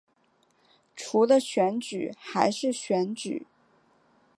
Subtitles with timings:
[0.95, 3.45] 除了选举还是选举